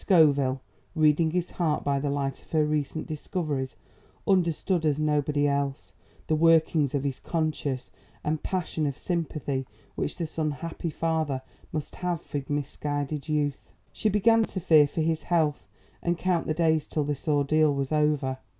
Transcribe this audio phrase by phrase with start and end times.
[0.01, 0.61] Scoville,
[0.95, 3.75] reading his heart by the light of her recent discoveries,
[4.27, 5.93] understood as nobody else,
[6.25, 7.91] the workings of his conscience
[8.23, 13.61] and the passion of sympathy which this unhappy father must have for misguided youth.
[13.93, 15.67] She began to fear for his health
[16.01, 18.39] and count the days till this ordeal was over.